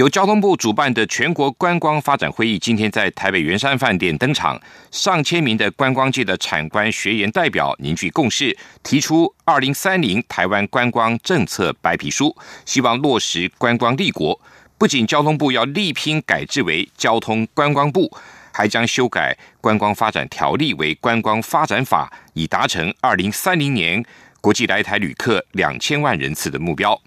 [0.00, 4.58] 由交通部主办的全国观光发展会议今天在台北圆山饭店登场，
[4.90, 12.34] 上千名的观光界的产官学研代表凝聚共识，提出二零三零台湾观光政策白皮书，
[12.64, 14.40] 希望落实观光立国。
[14.78, 18.10] 不仅交通部要力拼改制为交通观光部，
[18.54, 24.02] 还将修改观光发展条例为观光发展法，以达成二零三零年
[24.40, 26.98] 国际来台旅客两千万人次的目标。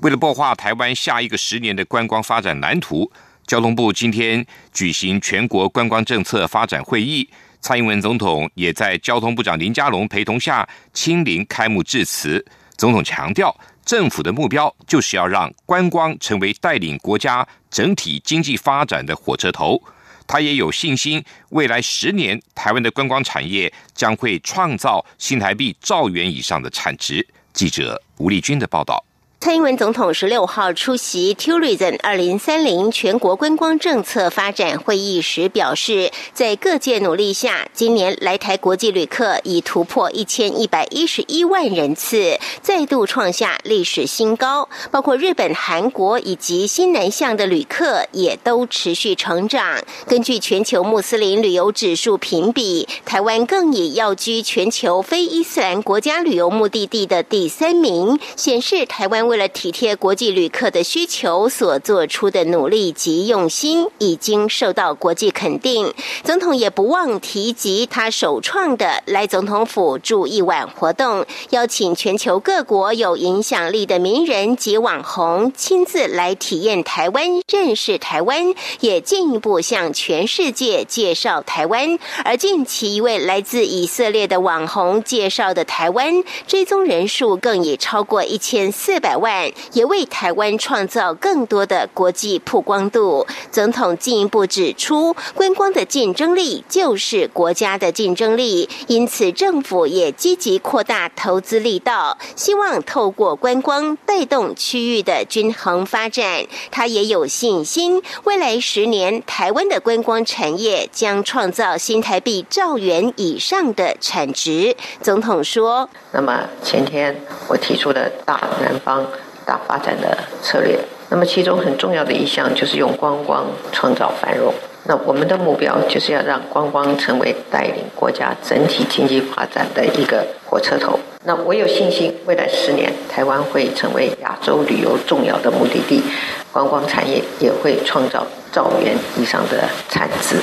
[0.00, 3.10] 为了擘画台湾下一个十年的观光发展蓝图，
[3.46, 7.28] 交通部今天举行全国观光政策发展会议，
[7.60, 12.42] 蔡英文总统也在交通部长林佳龙陪同下亲临开幕致辞。
[12.78, 19.78] 总统强调，政府的目标就是要让观光成为带领国家整体经济发展的火车头。
[20.26, 27.26] 他也有信心，未来十年台湾的观光产业将会创造新台币兆元以上的产值。
[27.52, 29.04] 记者吴丽君的报道。
[29.42, 44.68] 蔡英文总统十六号出席 Tourism 二零三零全国观光政策发展会议时表示，在各界努力下，今年来台国际旅客已突破一千一百一十一万人次，再度创下历史新高。
[44.90, 49.82] 包括日本、韩国以及新南向的旅客也都持续成长。
[50.06, 59.29] 根据全球穆斯林旅游指数评比，台湾更以要居全球非伊斯兰国家旅游目的地的第三名，显示台湾。
[59.30, 65.94] 为了体贴国际旅客的需求所做出的努力及用心，已经受到国际肯定。
[66.24, 81.96] 总统也不忘提及他首创的来总统府住一晚活动，邀请全球各国有影响力的名人及网红亲自来体验台湾、认识台湾，也进一步向全世界介绍台湾。
[82.24, 89.19] 而近期一位来自以色列的网红介绍的台湾，追踪人数更已超过一千四百。
[89.20, 93.26] 万也为台湾创造更多的国际曝光度。
[93.52, 106.46] 总统进一步指出，观光的竞争力就是国家的竞争力，因此政府也积极扩大投资力道，希望透过观光带动区域的均衡发展。
[106.70, 114.74] 他也有信心，未来十年台湾的观光产业将创造新台币兆元以上的产值。
[115.02, 117.14] 总统说：“那么前天
[117.48, 119.06] 我提出的大南方。”
[119.44, 120.78] 大发展的策略，
[121.08, 124.52] 那么其中很重要的一项就是用观光创造繁荣。
[124.84, 130.98] 那我们的目标就是要让观光成为带领国家整体经济发展的一个火车头。
[131.24, 136.02] 那我有信心，未来十年台湾会成为亚洲旅游重要的目的地，
[136.50, 138.26] 观光产业也会创造。
[138.52, 140.36] 兆元以上的产值。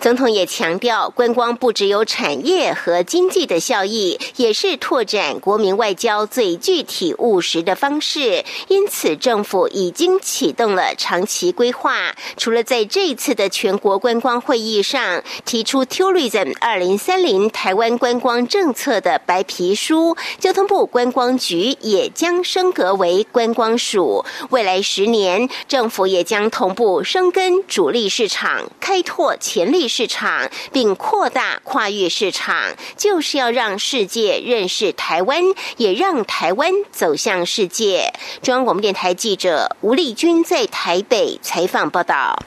[0.00, 8.44] 总统也强调，观光不只有产业和经济的效益，也是拓展国民外交最具体务实的方式。
[8.68, 12.14] 因此，政府已经启动了长期规划。
[12.36, 24.24] 除了在这一次的全国观光会议上提出 “Tourism 二零三零台湾观光政策”的白皮书，交通部观光局也将升格为观光署。
[24.50, 27.54] 未来十年，政府也将同步升根。
[27.66, 35.42] 主力市场开拓潜力市场，并扩大跨越市场，就是要让世界认识台湾，
[35.76, 38.12] 也让台湾走向世界。
[38.42, 42.42] 中央广播电台记者吴丽君在台北采访报道。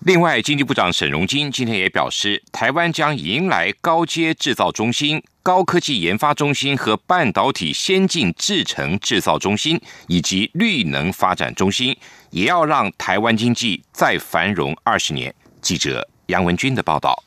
[0.00, 11.96] 另外，经济部长沈荣金今天也表示，台湾将迎来高阶制造中心、高科技研发中心和半导体先进制程制造中心，以及绿能发展中心。
[12.34, 15.32] 也要让台湾经济再繁荣二十年。
[15.60, 17.22] 记者杨文军的报道。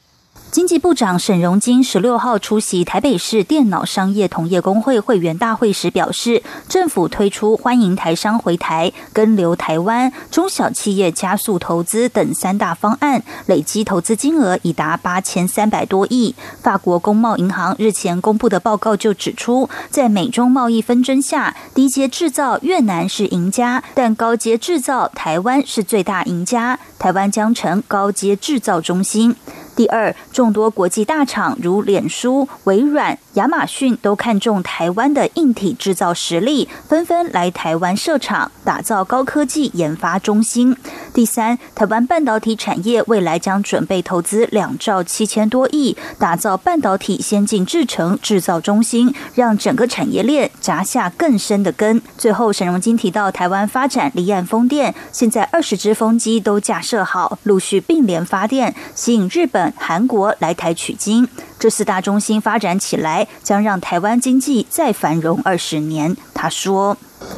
[0.49, 16.33] 经济部长沈荣金十六号出席台北市电脑商业同业工会会员大会时表示，政府推出欢迎台商回台、跟留台湾、中小企业加速投资等三大方案，累积投资金额已达八千三百多亿。
[16.61, 29.35] 法国工贸银行日前公布的报告就指出，在美中贸易纷争下，低阶制造越南是赢家，但高阶制造台湾是最大赢家，台湾将成高阶制造中心。
[29.77, 40.75] 第二，众多国际大厂如脸书、微软、亚马逊都看中台湾的硬体制造实力，纷纷来台湾设厂，打造高科技研发中心。
[41.13, 52.01] 第三，台湾半导体产业未来将准备投资两兆七千多亿，打造半导体先进制程制造中心，让整个产业链扎下更深的根。
[52.17, 61.27] 最后，沈荣金提到，台湾发展离岸风电，现在二十只风机都架设好，陆续并联发电，吸引日本、韩国来台取经。
[61.59, 66.15] 这四大中心发展起来，将让台湾经济再繁荣二十年。
[66.33, 66.95] 他说：“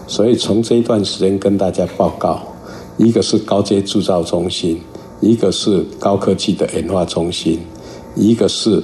[0.08, 2.56] 所以从这一段时间跟大家报告。”
[3.00, 4.80] 一个是高阶制造中心，
[5.22, 7.58] 一个是高科技的研发中心，
[8.14, 8.84] 一个是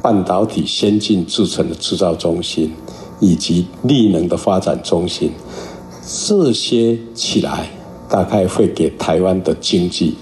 [0.00, 2.72] 半导体先进制成的制造中心，
[3.18, 5.32] 以及力能的发展中心，
[6.26, 7.68] 这些起来
[8.08, 10.14] 大概会给台湾的经济。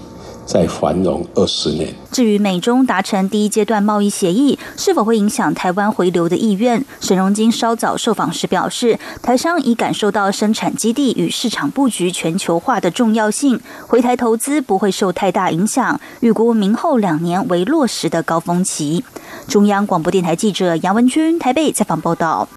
[0.45, 1.93] 再繁荣二十年。
[2.11, 6.85] 至于美中达成第一阶段贸易协议，是否会影响台湾回流的意愿？
[7.01, 15.99] 沈荣金稍早受访时表示，台商已感受到生产基地与市场布局全球化的重要性，回台投资不会受太大影响。
[16.21, 19.03] 预估明后两年为落实的高峰期。
[19.47, 22.47] 中央广播电台记者杨文君台北采访报道。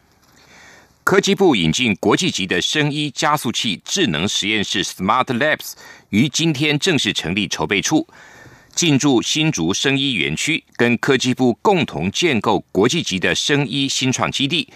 [1.04, 5.72] 科技部引进国际级的生医加速器智能实验室 Smart Labs，
[6.10, 8.06] 于今天正式成立筹备处，
[8.74, 14.68] 进驻新竹生医园区，跟科技部共同建构国际级的生医新创基地。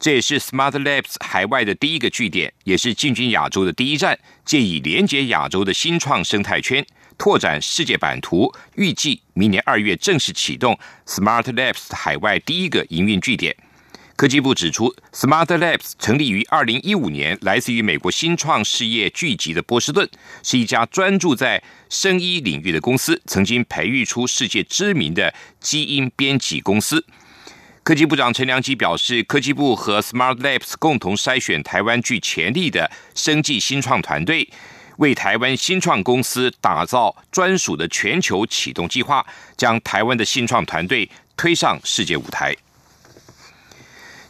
[0.00, 6.84] 这也是 Smart Labs 海外的第一个据点，也是进军亚洲的第一站，借以连接亚洲的新创生态圈，
[7.16, 8.52] 拓展世界版图。
[8.74, 10.76] 预计明年二月正式启动
[11.06, 13.56] Smart Labs 海外第一个营运据点。
[14.22, 20.08] 科技部指出，Smart Labs 成立于二零一五年，来自于美国新创事业聚集的波士顿，
[20.44, 21.60] 是一家专注在
[21.90, 27.04] 生医领域的公司，曾经培育出世界知名的基因编辑公司。
[27.82, 34.48] 科技部长陈良基表示，科技部和 Smart Labs 共同筛选台湾具潜力的生技新创团队，
[34.98, 39.26] 为台湾新创公司打造专属的全球启动计划，
[39.56, 42.54] 将台湾的新创团队推上世界舞台。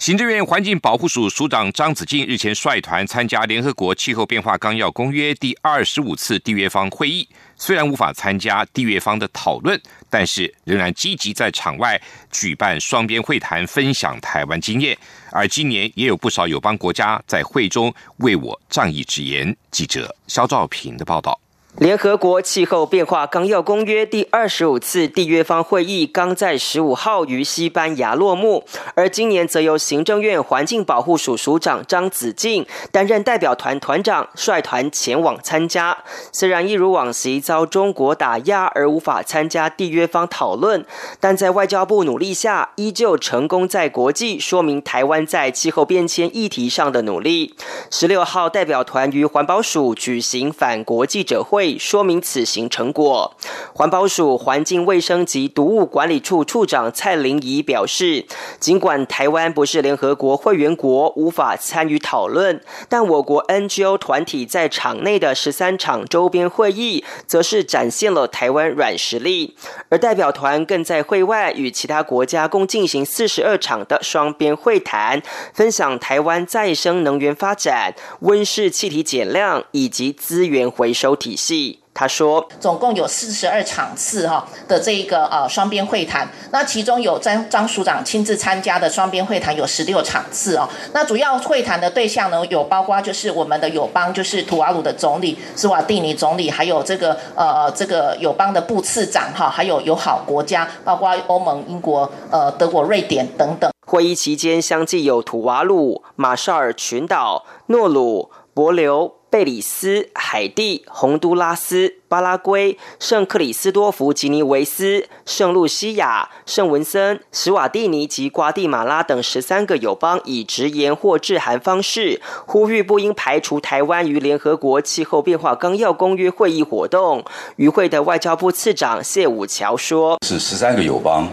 [0.03, 12.03] 行政院环境保护署署长张子静日前率团参加联合国气候变化纲要公约第二十五次缔约方会议，虽然无法参加缔约方的讨论，但是仍然积极在场外
[12.33, 14.99] 举办双边会谈，分享台湾经验。
[15.31, 19.57] 而今年也有不少友邦国家在会中为我仗义直言。
[19.71, 21.42] 记者肖兆平的报道。
[21.79, 28.65] 联合国气候变化纲要公约第二十五次缔约方会议刚在十五号于西班牙落幕，
[28.95, 35.97] 而今年则由行政院环境保护署署长张子静担任代表团团长，率团前往参加。
[36.31, 40.85] 虽然一如往昔遭中国打压而无法参加缔约方讨论，
[41.21, 47.55] 但在外交部努力下，依旧成功在国际说明台湾在气候变迁议题上的努力。
[47.91, 51.62] 十六号代表团于环保署举行反国记者会。
[51.79, 53.35] 说明此行成果。
[53.75, 58.27] 环保署环境卫生及毒物管理处处长蔡玲仪表示，
[58.61, 69.57] 尽管台湾不是联合国会员国，无法参与讨论，但我国 NGO 团体在场内的十三场周边会议，则是展现了台湾软实力。
[69.89, 75.23] 而代表团更在会外与其他国家共进行四十二场的双边会谈，
[75.55, 81.52] 分享台湾再生能源发展、温室气体减量以及资源回收体系。
[81.95, 90.67] 他说，总共有四十二场次哈的这一个呃双边会谈，那其中有张张署长亲自参加的双边会谈有十六场次哦。
[90.95, 103.71] 那主要会谈的对象呢，有包括就是我们的友邦，就是图瓦鲁的总理斯瓦蒂尼总理，还有这个呃这个友邦的部次长哈，还有友好国家，包括欧盟、英国、呃德国、瑞典等等。
[103.87, 109.13] 会议期间，相继有图瓦鲁、马绍尔群岛、诺鲁、伯琉。
[109.33, 127.25] 贝里斯、海地、洪都拉斯、巴拉圭、圣克里斯多福吉尼维斯、圣露西亚、圣文森、史瓦蒂尼及瓜地马拉等十三个友邦以直言或致函方式呼吁，不应排除台湾于联合国气候变化纲要公约会议活动。
[127.57, 131.27] 与会的外交部次长谢武桥说：“是十三个友邦，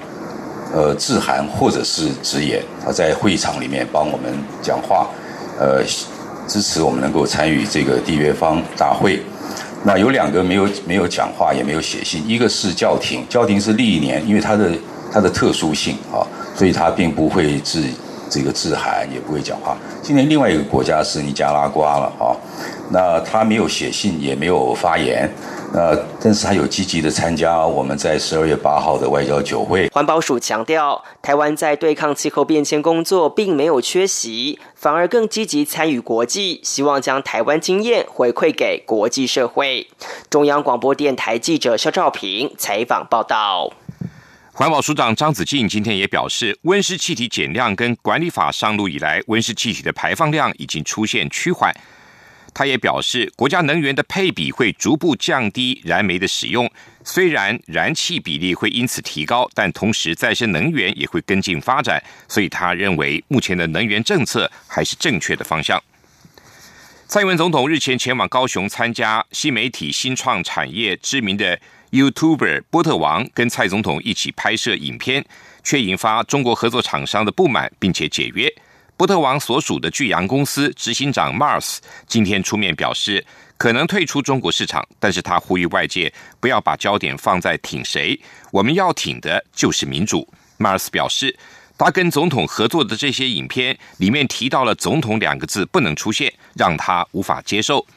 [0.74, 5.10] 呃，致函或者是直言，他在会议场里面帮我们讲话，
[5.60, 5.84] 呃。”
[6.50, 9.22] 支持我们能够参与这个缔约方大会。
[9.86, 12.22] 那有两个没有没有讲话，也没有写信。
[12.28, 14.72] 一个是教廷，教廷是历年，因为它的
[15.14, 16.20] 它的特殊性啊，
[16.54, 17.84] 所以它并不会是
[18.30, 19.76] 这个致函，也不会讲话。
[20.02, 22.36] 今年另外一个国家是尼加拉瓜了哈，
[22.92, 25.30] 那他没有写信，也没有发言。
[25.72, 29.88] 那但是他有积极的参加我们在十二月八号的外交酒会。
[29.90, 39.88] 环保署强调，台湾在对抗气候变迁工作并没有缺席，反而更积极参与国际，希望将台湾经验回馈给国际社会。
[40.30, 43.72] 中央广播电台记者肖兆平采访报道。
[44.60, 51.74] 环保署长张子静今天也表示，温室气体减量跟管理法上路以来，温室气体的排放量已经出现趋缓。
[52.54, 56.70] 他也表示，国家能源的配比会逐步降低燃煤的使用，
[57.06, 65.82] 虽然燃气比例会因此提高，但同时再生能源也会跟进发展，所以他认为目前的能源政策还是正确的方向。
[67.08, 71.58] 蔡英文总统日前前往高雄参加新媒体新创产业知名的
[71.92, 75.26] YouTuber 波特王跟蔡总统一起拍摄影片，
[75.64, 78.52] 却引发中国合作厂商的不满，并且解约。
[78.96, 83.26] 波特王所属的巨阳公司执行长 Mars 今天出面表示，
[83.58, 88.20] 可能退出中国市场，但是他呼吁外界不要把焦点放在挺谁，
[88.52, 90.28] 我们要挺的就是民主。
[90.58, 91.36] Mars 表示，
[91.78, 97.88] 他跟总统合作的这些影片里面提到了“总统”两个字不能出现，让他无法接受。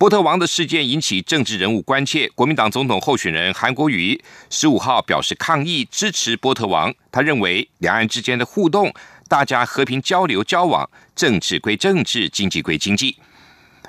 [0.00, 8.90] 波特王的事件引起政治人物关切，国民党总统候选人韩国瑜十五号表示抗议支持波特王，他认为两岸之间的互动。
[9.28, 13.18] 大家和平交流交往，政治归政治，经济归经济。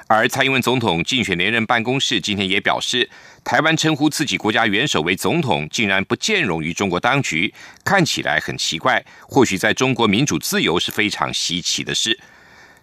[0.07, 3.09] 而蔡英文总统竞选连任办公室今天也表示，
[3.45, 7.53] 台湾称呼自己国家元首为总统，竟然不兼容于中国当局，
[7.85, 9.01] 看起来很奇怪。
[9.21, 12.19] 或许在中国民主自由是非常稀奇的事。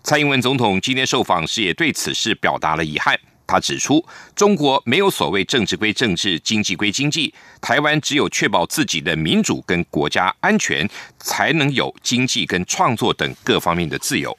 [0.03, 3.19] 蔡英文总统今天受访时也对此事表达了遗憾。
[3.47, 4.05] 他指出，
[4.37, 7.33] 中国没有所谓政治归政治，经济归经济。
[7.63, 10.87] 台湾只有确保自己的民主跟国家安全，
[11.19, 14.37] 才能有经济跟创作等各方面的自由。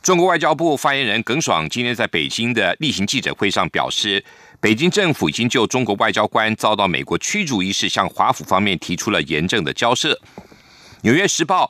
[0.00, 4.24] 中国外交部发言人耿爽今天在北京的例行记者会上表示，
[4.60, 10.20] 北京政府已经就中国外交官遭到美国驱逐一事，向华府方面提出了严正的交涉。
[11.02, 11.68] 纽约时报。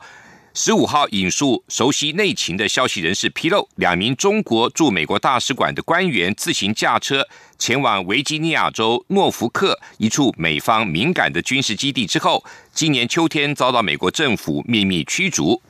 [0.60, 7.24] 十五号引述熟悉内情的消息人士披露，两名中国驻美国大使馆的官员自行驾车
[7.56, 15.62] 前往维吉尼亚州诺福克一处美方敏感的军事基地之后，今年秋天遭到美国政府秘密驱逐。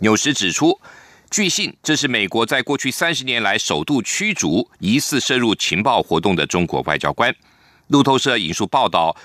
[0.00, 0.78] 纽时指出，
[1.30, 7.34] 据信这是美国在过去三十年来首度驱逐疑似涉入情报活动的中国外交官。
[7.86, 9.16] 路透社引述报道。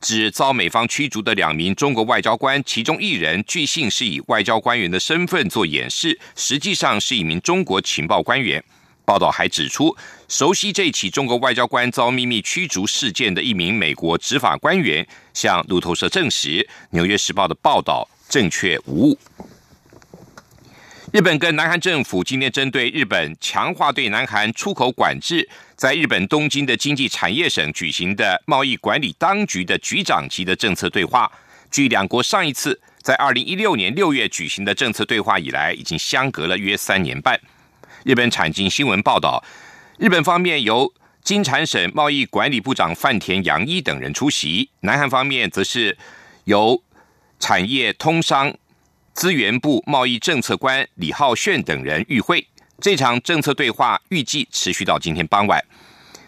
[0.00, 8.62] 指遭美方驱逐的两名中国外交官，其中一人据信是以外交官员的身份做掩饰，实际上是一名中国情报官员。
[9.06, 9.94] 报道还指出，
[10.28, 16.48] 熟悉这起中国外交官遭秘密驱逐事件的一名美国执法官员向路透社证实，
[16.90, 19.18] 《纽约时报》的报道正确无误。
[21.14, 31.30] 日本跟南韩政府今天针对日本强化对南韩出口管制，在日本东京的经济产业省举行的贸易管理当局的局长级的政策对话。
[31.70, 37.40] 距两国上一次在二零一六年六月举行的政策对话以来，已经相隔了约三年半。
[38.02, 39.40] 日本产经新闻报道，
[39.98, 40.92] 日本方面由
[41.22, 45.96] 金产省贸易管理部长范田洋一等人出席，南韩方面则是
[46.46, 46.82] 由
[47.38, 48.52] 产业通商。
[49.14, 52.44] 资源部贸易政策官李浩炫等人与会，
[52.80, 55.64] 这场政策对话预计持续到今天傍晚。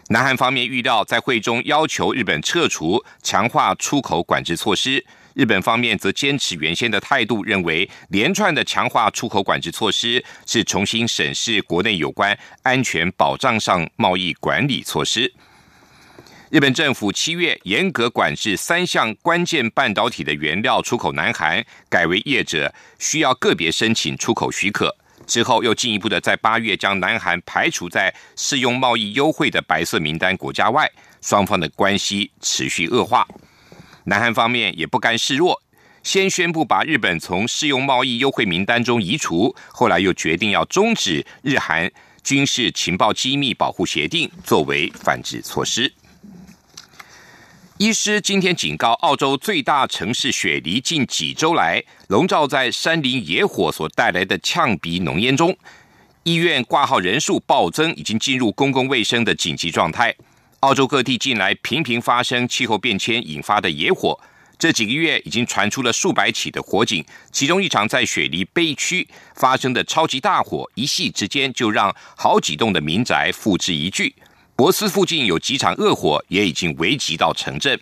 [0.07, 15.33] 南韩方面预料在会中要求日本撤除强化出口管制措施，日本方面则坚持原先的态度，认为连串的强化出口管制措施是重新审视国内有关安全保障上贸易管理措施。
[16.49, 24.95] 日本政府七月严格管制三项关键半导体的原料出口南韩，改为业者需要个别申请出口许可。
[25.25, 30.89] 之后又进一步的在八月将南韩排除在适用贸易优惠的白色名单国家外，
[31.21, 33.27] 双方的关系持续恶化。
[34.05, 35.61] 南韩方面也不甘示弱，
[36.01, 41.91] 先宣布把日本从适用贸易优惠名单中移除，后来又决定要终止日韩
[42.23, 45.91] 军事情报机密保护协定，作为反制措施。
[47.79, 55.55] 医师今天警告，澳洲最大城市雪梨近几周来笼罩在山林野火所带来的呛鼻浓烟中，
[56.23, 60.15] 医院挂号人数暴增，已经进入公共卫生的紧急状态。
[60.61, 64.19] 澳洲各地近来频频发生气候变迁引发的野火，
[64.57, 74.11] 这几个月已经传出了数百起的火警，其中一场在雪梨悲区发生的超级大火，一夕之间就让好几栋的民宅付之一炬。
[74.57, 77.79] 博斯附近有几场恶火，也已经危及到城镇，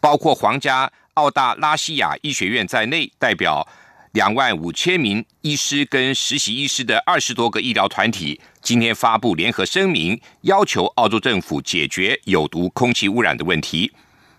[0.00, 3.66] 包括皇家澳大拉西亚医学院在内，代表
[4.12, 13.92] 两万五千名医师跟实习医师的二十多个医疗团体今天发布联合声明，要求澳洲政府解决有毒空气污染的问题。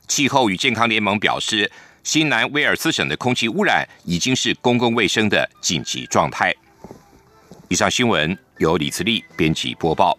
[0.07, 1.69] 气候与健康联盟表示，
[2.05, 6.55] 新南威尔斯省的空气污染已经是公共卫生的紧急状态。
[7.67, 10.17] 以上新闻由李慈利编辑播报。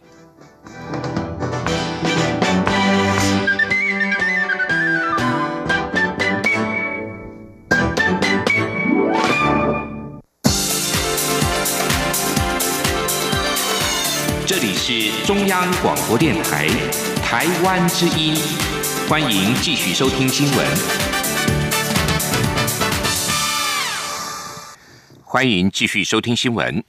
[14.92, 16.66] 是中央广播电台
[17.22, 18.34] 台湾之音，
[19.08, 20.66] 欢迎继续收听新闻。
[25.22, 26.82] 欢迎继续收听新闻。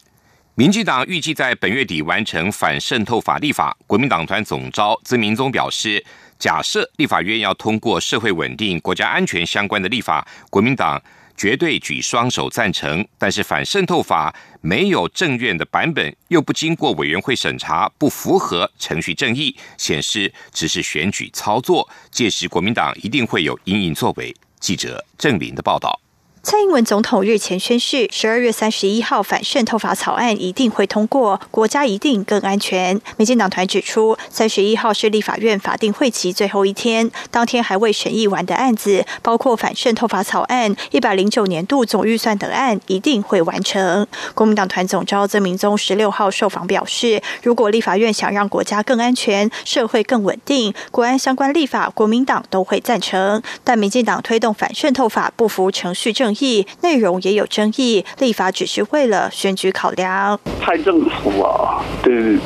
[0.56, 3.78] 民进党预计在本月底完成反渗透法立法。
[3.86, 6.04] 国民党团总召曾明宗表示，
[6.40, 11.00] 假设立法院要通过社会稳定、国家安全相关的立法，国民党。
[11.36, 21.90] 绝对举双手赞成，但是反渗透法没有政院的版本，又不经过委员会审查，不符合程序正义，显示只是选举操作。
[22.12, 24.36] 届时国民党一定会有阴影作为。
[24.60, 26.00] 记者郑林的报道。
[26.44, 33.00] 蔡英文总统日前宣誓，十二月三十一号反渗透法草案一定会通过，国家一定更安全。
[33.18, 44.08] 民进党团指出，三十一号是立法院法定会期最后一天，当天还未审议完的案子，包括反渗透法草案、一百零九年度总预算等案，一定会完成。
[44.34, 53.44] 国民党团总召曾明宗十六号受访表示，如果立法院想让国家更安全、社会更稳定，国安相关立法，国民党都会赞成。
[53.64, 56.31] 但民进党推动反渗透法不服程序正。
[56.40, 60.40] 议内容也有争议，立法只是为了选举考量。
[60.60, 62.38] 蔡政府啊，对，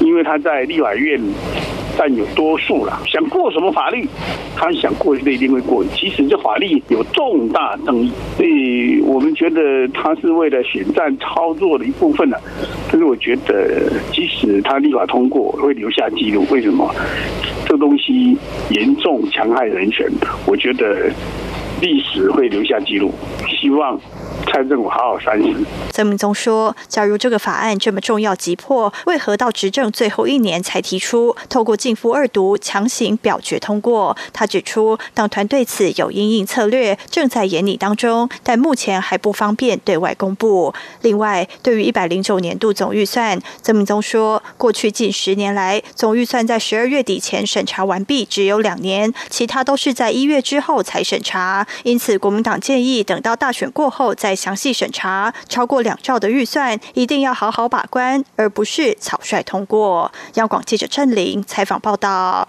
[0.00, 1.20] 因为他在立法院
[1.98, 4.08] 占有多数了，想过什么法律，
[4.56, 5.84] 他想过就一定会过。
[5.94, 12.36] 其实这法律有重大争议，所以我们觉得他是为了选战操作的一部分呢。
[12.90, 16.46] 但是我觉得，即使他立法通过，会留下记录。
[16.50, 16.94] 为什么？
[17.66, 18.36] 这东西
[18.70, 20.08] 严重强害人权，
[20.46, 21.10] 我觉得。
[21.80, 23.12] 历史会留下记录，
[23.48, 23.98] 希望
[24.46, 25.64] 蔡政府好好反思。
[25.90, 40.74] 曾明宗说：“假如这个法案这么重要急迫，为何到执政最后一年才提出，透过进复二读强行表决通过？”他指出，党团对此有应应策略，正在研拟当中，但目前还不方便对外公布。
[41.00, 55.34] 另外，对于一百零九年度总预算，曾明宗说：“过去近十年来，总预算在十二月底前审查完毕，只有两年，其他都是在一月之后才审查。”因此，国民党建议等到大选过后再详细审查。
[55.48, 60.12] 超过两兆的预算，一定要好好把关，而不是草率通过。
[60.34, 62.48] 央广记者郑玲采访报道。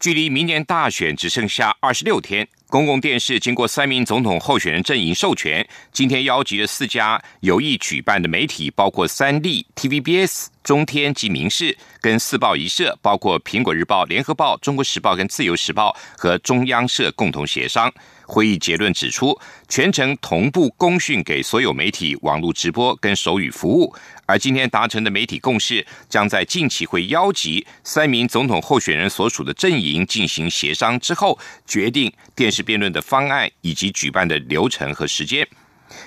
[0.00, 17.92] 距离明年大选只剩下二十六天，公共电视经过三名总统候选人阵营授权，今天邀集了四家有意举办的媒体，包括三立、TVBS、中天及民视，跟四报一社，包括苹果日报、联合报、中国时报跟自由时报和中央社共同协商。
[18.32, 23.94] 会议结论指出，全程同步公讯给所有媒体网络直播跟手语服务。
[24.24, 35.46] 而今天达成的媒体共识，将在近期会邀集三名总统候选人所属的阵营进行协商之后，决定电视辩论的方案以及举办的流程和时间。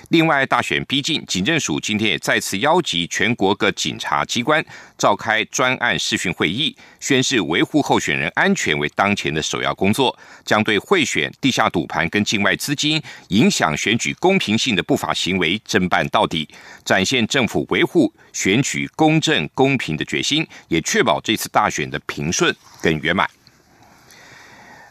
[0.08, 4.64] 另外，大选逼近，警政署今天也再次邀集全国各警察机关
[4.96, 16.48] 召开专案视讯会议，宣示维护候选人安全为当前的首要工作，将对贿选、地下赌盘跟境外资金影响选举公平性的不法行为侦办到底，
[16.84, 23.28] 展现政府维护选举公正公平的决心，也确保这次大选的平顺跟圆满。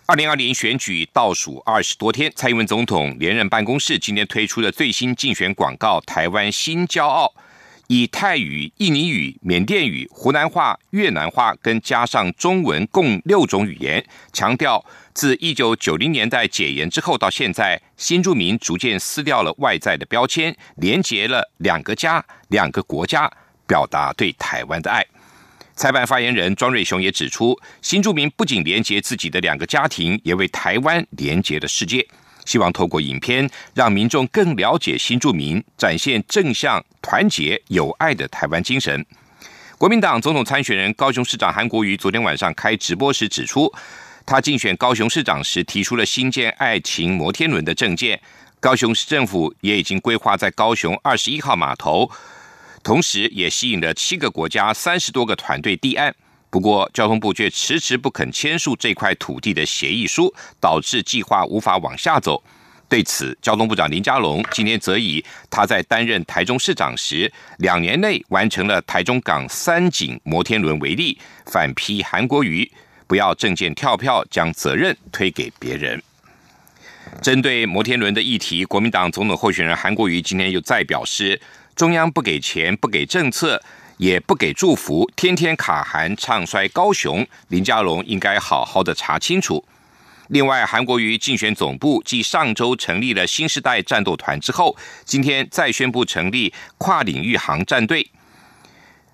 [0.07, 7.25] 二零二零选举倒数二十多天，蔡英文总统连任办公室今天推出了最新竞选广告《台湾新骄傲》，
[7.87, 23.27] 以泰语、印尼语、缅甸语、湖南话、越南话跟加上中文共六种语言，强调自一九九零年代解严之后到现在，新住民逐渐撕掉了外在的标签，连结了两个家、两个国家，
[23.65, 25.03] 表达对台湾的爱。
[25.75, 32.05] 裁判发言人庄瑞雄也指出，新住民不仅连接自己的两个家庭，也为台湾连接了世界。
[32.45, 39.05] 希望透过影片，让民众更了解新住民，展现正向、团结、友爱的台湾精神。
[39.77, 43.69] 国民党总统参选人高雄市长韩国瑜昨天晚上开直播时指出，
[44.25, 48.19] 他竞选高雄市长时提出了新建爱情摩天轮的政见。
[48.61, 52.09] 高雄市政府也已经规划在高雄二十一号码头。
[52.85, 56.15] 同时，也吸引了七个国家三十多个团队递案。
[56.51, 62.43] 不过，交通部却迟迟不肯签署这块土地的协议书，导致计划无法往下走。
[62.87, 71.17] 对此，交通部长林佳龙今天则以他在担任台中市长时，两年内完成了台中港三井摩天轮为例，
[71.47, 72.71] 反批韩国瑜
[73.07, 75.99] 不要证件跳票，将责任推给别人。
[77.19, 81.39] 针对摩天轮的议题，国民党总统候选人韩国瑜今天又再表示，
[81.75, 83.61] 中央不给钱、不给政策、
[83.97, 89.63] 也不给祝福，天天卡韩唱衰高雄，林佳龙应该好好的查清楚。
[90.29, 98.09] 另外，韩国瑜竞选总部继上周成立了新时代战斗团之后，今天再宣布成立跨领域航战队，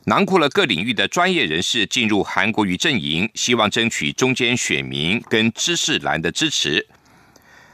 [0.05, 6.87] 囊括了各领域的专业人士进入韩国瑜阵营，希望争取中间选民跟知识蓝的支持。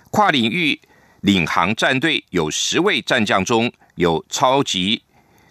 [0.09, 0.79] 跨领域
[1.21, 5.03] 领航战队有十位战将中，有超级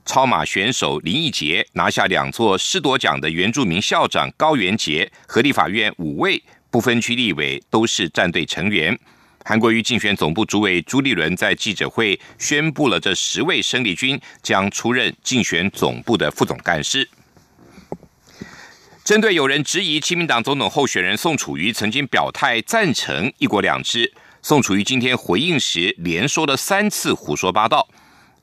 [0.04, 6.42] 超马选手林义杰拿下两座师铎奖的原住民校长高元杰，和立法院五位。
[6.68, 8.98] 不分区立委都是战队成员。
[9.44, 17.09] 韩国瑜竞选总部主委朱立伦在记者会宣布了，这十位生力军将出任竞选总部的副总干事。
[19.04, 27.88] 针对有人质疑亲民党总统候选人宋楚瑜曾经表态赞成一国两制，宋楚瑜今天回应时连说了三次胡说八道。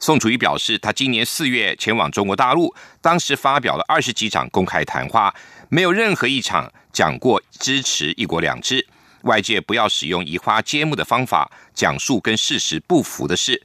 [0.04, 5.34] 宋楚瑜表示，他今年四月前往中国大陆，当时发表了二十几场公开谈话，
[5.70, 6.70] 没有任何一场。
[6.92, 8.86] 讲过支持一国两制，
[9.22, 13.64] 外界不要使用移花接木的方法讲述跟事实不符的事。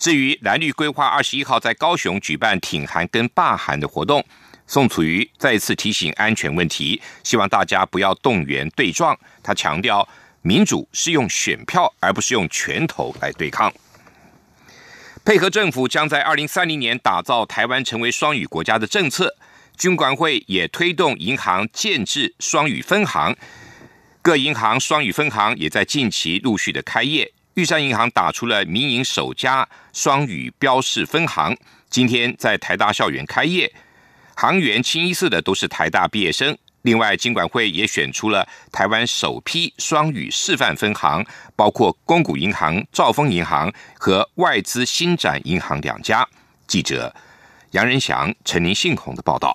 [0.00, 4.24] 至于蓝绿规划二十一号在高雄举办挺韩跟罢韩的活动，
[4.66, 9.16] 宋楚瑜再次提醒安全问题，希望大家不要动员对撞。
[9.44, 10.06] 他强调，
[10.42, 13.72] 民主是用选票而不是用拳头来对抗。
[15.24, 19.36] 配合政府将在二零三零年打造台湾成为双语国家的政策。
[19.76, 23.36] 军管会也推动银行建制双语分行，
[24.20, 27.30] 各银行双语分行也在近期陆续的开业。
[27.54, 31.56] 玉山银行打出了民营首家双语标示分行，
[31.88, 33.72] 今天在台大校园开业，
[34.34, 36.58] 行员清一色的都是台大毕业生。
[36.88, 41.22] 另外，金管会也选出了台湾首批双语示范分行，
[41.54, 46.26] 包括光谷银行、兆丰银行和外资新展银行两家。
[46.66, 47.14] 记者
[47.72, 49.54] 杨仁祥、陈林信宏的报道。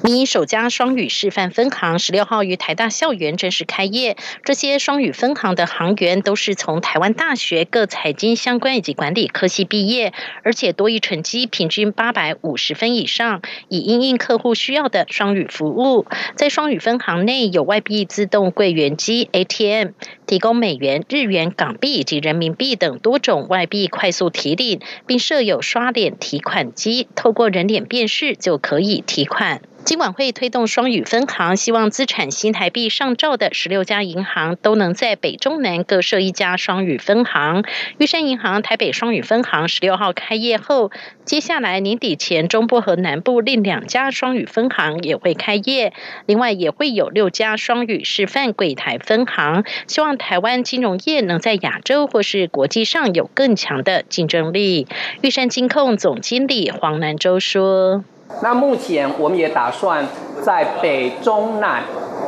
[0.00, 4.16] 民营首家双语示范分行十六号于台大校园正式开业。
[4.42, 16.06] 这些双语分行的行员都是从台湾大学各财经相关以及管理科系毕业，而且多益成绩平均八百五十分以上，以应应客户需要的双语服务。
[16.34, 19.90] 在双语分行内有外币自动柜员机 ATM，
[20.26, 29.60] 提供美元、日元、港币以及人民币等多种外币快速提领，并设有刷脸提款机，透过人脸辨识就可以提款。
[29.84, 37.64] 金管会推动双语分行，希望资产新台币上兆的十六家银行都能在北中南各设一家双语分行。
[37.98, 40.92] 玉山银行台北双语分行十六号开业后，
[41.24, 45.92] 接下来年底前中部和南部另两家双语分行也会开业，
[46.26, 49.64] 另外也会有六家双语示范柜台分行。
[49.88, 54.86] 希望台湾金融业能在亚洲或是国际上有更强的竞争力。
[55.22, 58.04] 玉山金控总经理黄南洲说。
[58.40, 60.06] 那目前我们也打算
[60.40, 61.82] 在北中南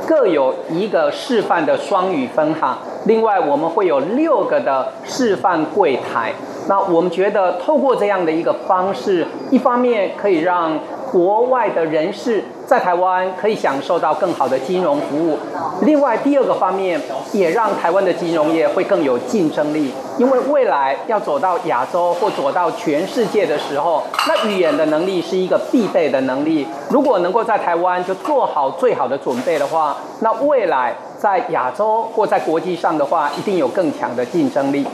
[0.07, 6.33] 各有一个示范的双语分行，另外我们会有六个的示范柜台。
[6.69, 10.79] 那我们觉得透过这样的一个方式，一方面可以让
[11.11, 12.45] 国外的人士。
[12.67, 15.39] 在台湾可以享受到更好的金融服务。
[15.83, 17.01] 另外，第二个方面
[17.33, 19.93] 也让台湾的金融业会更有竞争力。
[20.17, 26.67] 因为未来要走到亚洲或走到全世界的时候，那语言的能力是一个必备的能力。
[26.89, 34.87] 如果能够在台湾就做好最好的准备的话，那未来在亚洲或在国际上的话，一定有更强的竞争力。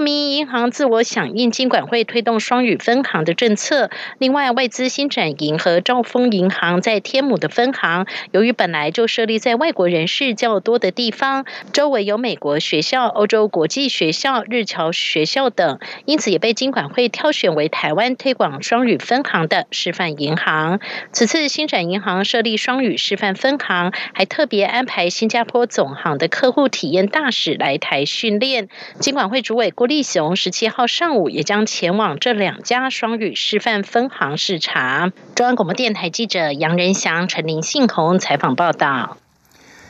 [0.00, 20.78] 民营银行自我响应金管会推动双语分行的政策，另外外资新展银和兆丰银行在天母的分行，由于本来就设立在外国人士较多的地方，周围有美国学校、欧洲国际学校、日侨学校等，因此也被金管会挑选为台湾推广双语分行的示范银行。
[21.12, 28.68] 此次新展银行设立双语示范分行，还特别安排新加坡总行的客户体验大使来台训练。
[29.00, 29.70] 金管会主委。
[29.70, 35.10] 郭立雄十七号上午也将前往这两家双语示范分行视察。
[35.34, 39.18] 中央广播电台记者杨仁祥、陈林信宏采访报道。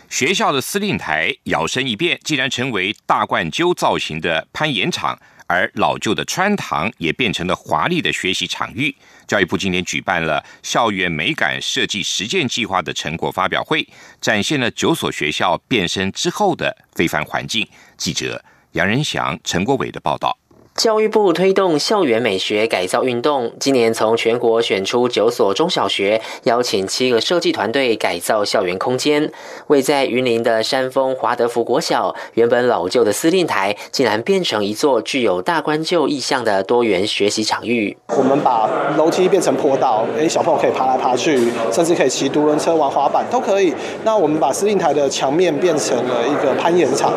[0.09, 8.97] 学校的司令台摇身一变，竟然成为大冠鸠造型的攀岩场，而老旧的穿堂也变成了华丽的学习场域。
[9.27, 13.87] 教育部今天举办了校园美感设计实践计划的成果发表会，
[14.19, 17.69] 展现了九所学校变身之后的非凡环境。
[17.99, 18.43] 记者。
[18.73, 20.39] 杨仁祥、陈国伟的报道。
[20.81, 29.31] 教育部推动校园美学改造运动，今年从全国选出九所中小学，邀请七个设计团队改造校园空间。
[29.67, 37.95] 位在云林的山峰华德福国小，原本老旧的司令台，竟然变成一座具有大观旧意象的多元学习场域。
[38.17, 38.67] 我们把
[38.97, 43.75] 楼梯变成坡道，诶，小朋友可以爬来爬去，甚至可以骑独轮车、玩滑板都可以。
[44.03, 47.13] 那我们把司令台的墙面变成了一个攀岩场，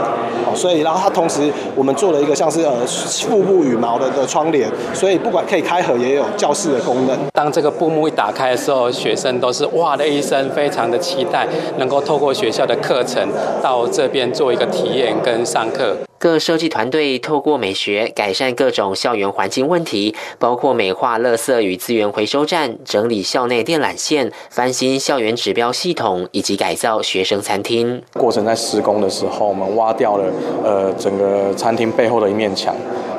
[0.46, 3.53] 哦，所以然后它同时我们做了一个像是呃腹部。
[3.54, 7.16] 布羽毛的的窗帘，所以不管可以开合，也有教室的功能。
[7.32, 13.22] 当这个布幕一打开的时候，学生都是哇的一声，非常的期待，能够透过学校的课程
[13.62, 15.96] 到这边做一个体验跟上课。
[16.24, 28.02] 各设计团队透过美学改善各种校园环境问题，包括美化垃圾与资源回收站、整理校内电缆线、翻新校园指标系统，以及改造学生餐厅。
[28.14, 30.32] 过程在施工的时候，我们挖掉了
[30.64, 32.74] 呃整个餐厅背后的一面墙，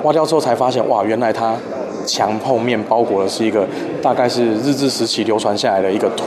[0.04, 1.54] 挖掉之后才发现，哇，原来它
[2.06, 3.68] 墙后面包裹的是一个
[4.00, 6.24] 大概是日治时期流传下来的一个图，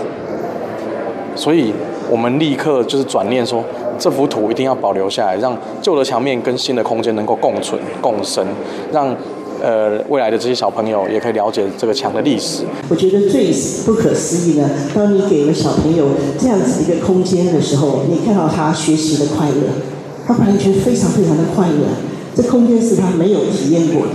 [1.36, 1.74] 所以
[2.08, 3.66] 我们立刻就是转念说。
[3.98, 8.46] 这幅图一定要保留下来，让旧的墙面跟新的空间能够共存共生，
[8.92, 9.16] 让
[9.62, 12.64] 呃未来的这些小朋友也可以了解这个墙的历史。
[12.90, 13.52] 我觉得最
[13.86, 19.82] 不可思议的，当你给了小朋友这样子一个空间的时候，你看到他学习的快乐，
[20.26, 21.88] 他完全非常非常的快乐。
[22.36, 24.12] 这空间是他没有体验过的。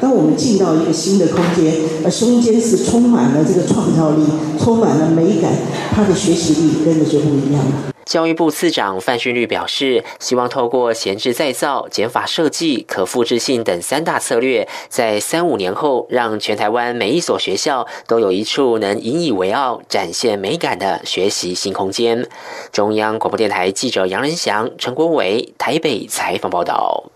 [0.00, 4.22] 当我们进到一个新的空间，而空间是充满了这个创造力，
[4.58, 5.52] 充满了美感，
[5.90, 7.95] 他的学习力跟着就不一样了。
[8.06, 22.28] 教育部次长范训律表示，希望透过闲置再造、减法设计、可复制性等三大策略，在三五年后，让全台湾每一所学校都有一处能引以为傲、展现美感的学习新空间。
[22.70, 27.10] 中央广播电台记者杨仁祥、陈国伟台北采访报道。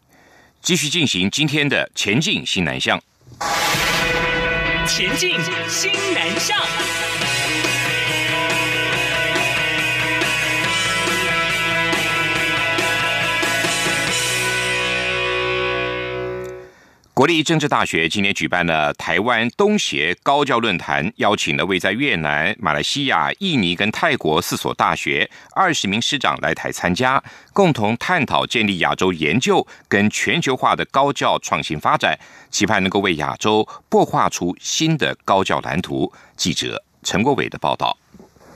[0.61, 3.01] 继续进行今天的前进新南向。
[4.89, 5.31] 前进
[5.69, 7.10] 新南向。
[17.21, 32.19] 国立政治大学今年举办了台湾东协高教论坛，邀请了位在越南、马来西亚、印尼跟泰国四所大学二十名师长来台参加，共同探讨建立亚洲研究跟全球化的高教创新发展，
[32.51, 36.11] 期盼能够为亚洲擘画出新的高教蓝图。
[36.39, 37.95] 记者陈国伟的报道。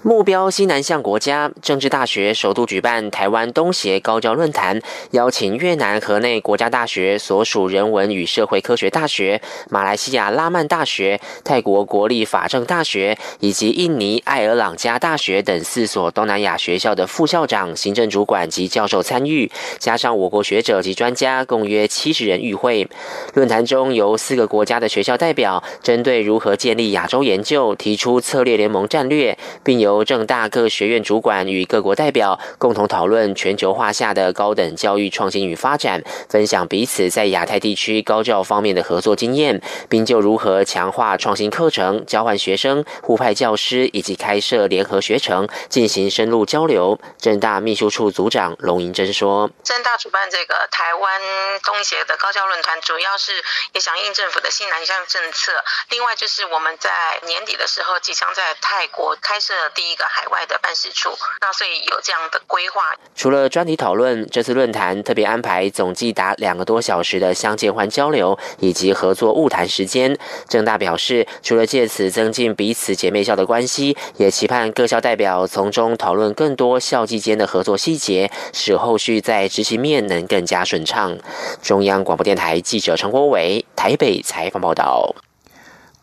[0.04, 4.78] 目标西南向国家政治大学首度举办台湾东协高教论坛，
[5.12, 9.40] 邀请越南河内国家大学所属人文与社会科学大学、
[9.70, 22.86] 马来西亚拉曼大学、泰国国立法政大学以及印尼艾尔朗加大学等四所东南亚学校的副校长、行政主管及教授参与，加上我国学者及专家，共约七十人与会。
[23.32, 46.98] 论坛中由四个国家的学校代表，针对如何建立亚洲研究，提出策略联盟战略，并由由正大各学院主管与各国代表共同讨论全球化下的高等教育创新与发展，分享彼此在亚太地区高教方面的合作经验，并就如何强化创新课程、交换学生、互派教师以及开设联合学程进行深入交流。
[47.18, 51.20] 正大秘书处组长龙银珍说：“正大主办这个台湾
[51.62, 53.32] 东协的高教论坛，主要是
[53.72, 55.52] 也响应政府的新南向政策。
[55.90, 56.90] 另外就是我们在
[57.26, 62.80] 年底的时候，即将在泰国开设第。”一个海外的办事处，那所以有这样的规划。
[63.14, 70.16] 除了专题讨论，这次论坛特别安排总计达两个多小时的相见欢交流以及合作晤谈时间。
[70.48, 81.16] 郑大表示，除了借此增进彼此姐妹校的关系，也期盼各校代表从中讨论更多校际间的合作细节，使后续在执行面能更加顺畅。
[81.62, 85.14] 中央广播电台记者陈国伟台北采访报道。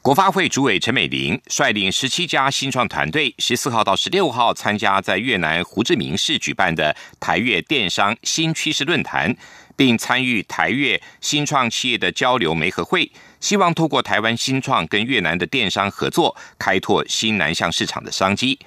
[0.02, 9.38] 国发会主委陈美玲率领十七家新创团队，十四号到十六号参加在越南胡志明市举办的台越电商新趋势论坛，
[9.76, 18.58] 并参与台越新创企业的交流媒合会，希望透过台湾新创跟越南的电商合作，开拓新南向市场的商机。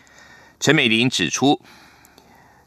[0.60, 1.60] 陈美玲指出，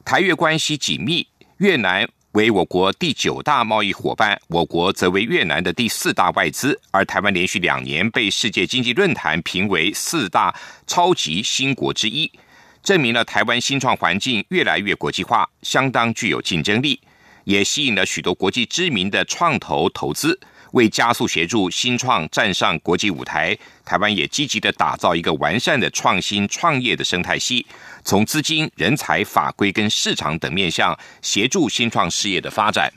[0.03, 2.09] 台越关系紧密，越南。
[2.37, 12.31] 为我国第九大贸易伙伴，我国则为越南的第四大外资，而台湾连续两年被世界经济论坛评为四大超级新国之一，
[12.83, 17.01] 证明了台湾新创环境越来越国际化，相当具有竞争力，
[17.45, 20.39] 也吸引了许多国际知名的创投投资。
[20.71, 27.65] 为加速协助新创站上国际舞台，台湾也积极的打造一个完善的创新创业的生态系，
[28.03, 32.91] 从资金、人才、法规跟市场等面向协助新创事业的发展。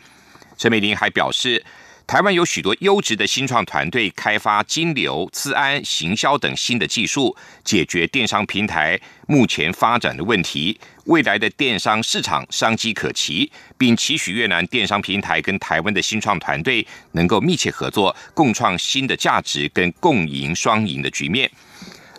[0.57, 1.65] 陈美玲还表示。
[2.11, 10.77] 台湾有许多优质的新创团队，开发金流、资安、行销等新的技术，解决电商平台目前发展的问题。
[11.05, 21.49] 未来的电商市场商机可期，并期许越南电商平台跟台湾的新创团队能够密切合作，共创新的价值跟共赢双赢的局面。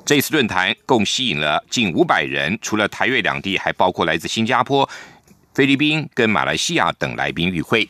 [0.06, 4.89] 这次论坛共吸引了近五百人，除了台越两地，还包括来自新加坡、
[5.54, 7.86] 菲律宾跟马来西亚等来宾与会。